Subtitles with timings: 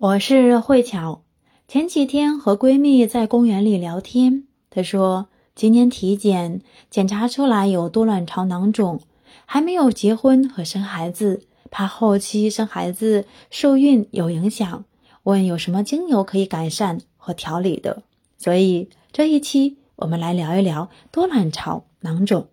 [0.00, 1.24] 我是慧巧。
[1.68, 9.02] 前几天和闺蜜在公园里聊天，她说今年体检检查出来有多卵巢囊肿，
[9.44, 14.86] 还没有结婚和生孩子，怕后期生孩子受孕有影响，
[15.24, 18.02] 问有什么精油可以改善和调理的。
[18.38, 22.48] 所以这一期我们来聊一聊多卵巢囊肿。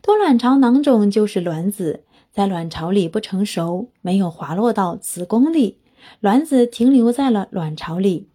[0.00, 5.76] 多卵巢囊肿就是卵子在卵巢里不成熟，没有滑落到子宫里。
[6.20, 8.28] 卵子停留在了卵巢里，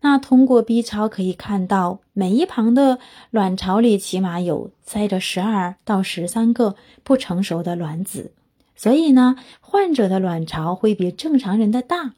[0.00, 2.98] 那通过 B 超可以看到，每一旁的
[3.30, 8.32] 卵巢里起码有塞着十二到十三个不成熟的卵子，
[8.74, 12.14] 所以呢，患者的卵巢会比正常人的大。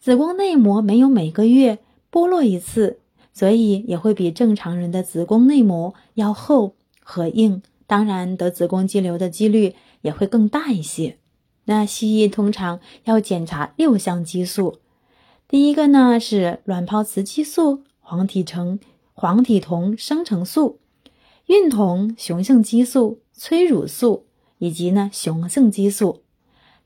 [0.00, 1.78] 子宫内膜没有每个月
[2.10, 2.98] 剥落一次，
[3.32, 11.16] 所以也会比正常人的子宫内膜要厚和硬，当然得子宫肌瘤的几率也会更大一些。
[11.66, 14.78] 那西医通常要检查六项激素，
[15.48, 18.78] 第一个呢是卵泡雌激素、黄体橙、
[19.12, 20.78] 黄体酮生成素、
[21.46, 24.26] 孕酮雄性激素、催乳素
[24.58, 26.22] 以及呢雄性激素。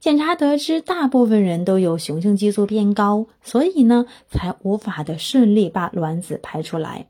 [0.00, 7.08] 检查得知大部分人都有雄性激素变高，所以呢才无法的顺利把卵子排出来。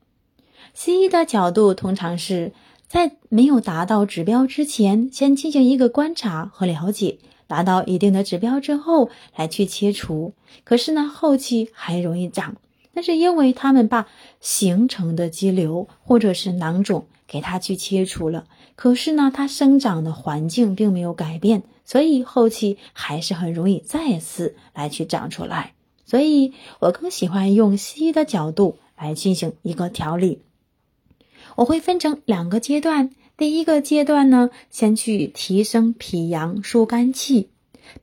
[0.73, 2.55] 西医的角度通常是
[2.87, 7.19] 在没有达到指标之前，先进行一个观察和了解。
[7.49, 10.35] 达到一定的指标之后，来去切除。
[10.63, 12.55] 可是呢，后期还容易长，
[12.93, 14.07] 那是因为他们把
[14.41, 18.45] 形成的肌瘤或者是囊肿给它去切除了。
[18.77, 25.75] 可是呢，它生长的环境并没有改变，所以后期还是很容易再次来去长出来。
[26.05, 30.43] 所以我更喜欢用西医的角度来进行一个调理。
[31.57, 33.11] 我会分成两个阶段。
[33.39, 37.51] 第一个阶段呢，先去提升脾阳疏肝气。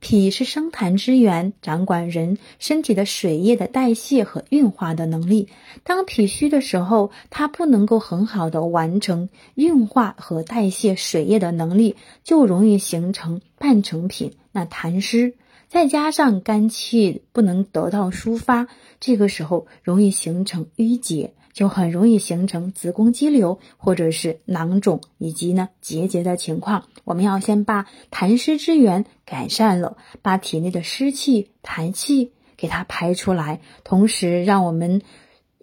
[0.00, 5.48] 脾是生痰之源，掌管人身体的水液的代谢和运化的能力。
[5.84, 15.34] 当脾虚的时候，它不能够很好的完成运化和代谢水液的能力，就容易形成半成品，那痰湿。
[15.68, 18.68] 再加上肝气不能得到抒发，
[19.00, 21.34] 这个时候容易形成淤结。
[21.56, 26.84] 就很容易形成子宫肌瘤或者是囊肿以及呢结节的情况。
[27.04, 35.00] 我们要先把痰湿之源改善了，把体内的湿气、痰气给它排出来，同时让我们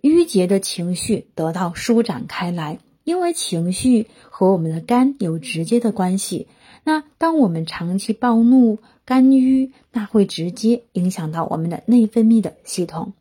[0.02, 2.80] 淤结的情绪得到舒展开来。
[3.04, 6.48] 因为情绪和我们的肝有直接的关系。
[6.84, 13.14] 那当我们长期暴怒、肝郁，那会直接影响到我们的内分泌的系统。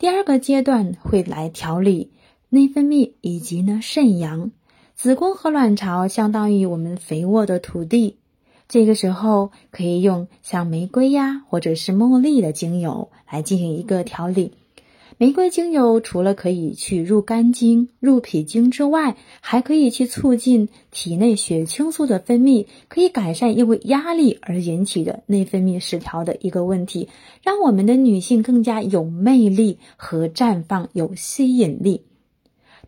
[0.00, 2.10] 第二个阶段会来调理
[2.48, 4.50] 内分泌以及呢肾阳，
[4.94, 8.16] 子宫和卵巢相当于我们肥沃的土地，
[8.66, 14.54] 这个时候可以用像玫瑰呀或者是茉莉的精油来进行一个调理。
[15.20, 27.10] 玫瑰精油除了可以去入肝经、入脾经之外，还可以去促进体内血清素的分泌，可以改善因为压力而引起的内分泌失调的一个问题，
[27.42, 32.00] 让我们的女性更加有魅力和绽放，有吸引力。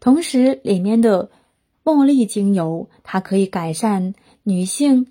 [0.01, 1.29] 同时，里面的
[1.85, 5.07] 茉莉精油，它可以改善女性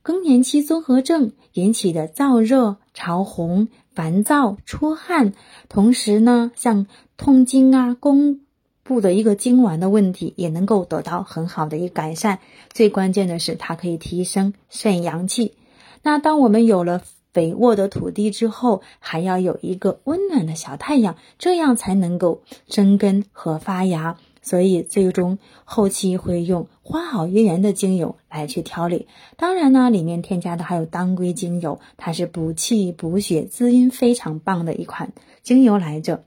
[0.00, 3.66] 更年期综合症引起的燥热、潮红。
[3.94, 5.32] 烦躁、出汗，
[5.68, 6.86] 同时呢，像
[7.16, 8.40] 痛经啊、宫
[8.82, 12.38] 部的一个痉挛的问题，也能够得到很好的一个改善。
[12.72, 15.54] 最关键的是，它可以提升肾阳气。
[16.02, 24.16] 那当我们有了肥沃的土地之后，还要有一个温暖的小太阳，这样才能够生根和发芽。
[24.42, 36.24] 所以最终后期会用花好月圆的精油来去调理，当然呢，里面添加的还有当归精油，它是补气补血、滋阴非常棒的一款精油来着。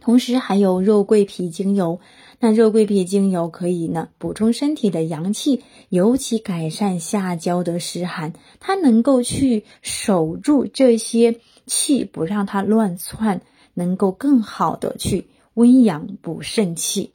[0.00, 2.00] 同时还有肉桂皮精油，
[2.40, 13.42] 那肉桂皮精油可以呢补充身体的阳气，尤其改善下焦的湿寒，它能够去守住这些气，不让它乱窜，
[13.74, 17.12] 能够更好的去温阳补肾气。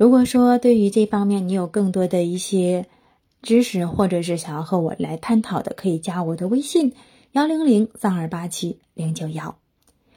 [0.00, 2.86] 如果说对于这方面你有更多的一些
[3.42, 6.94] 知识，或者是想要和我来探讨的，可以加我的微信
[7.32, 9.58] 幺零零三二八七零九幺。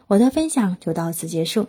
[0.08, 1.68] 我的分享就到此结束。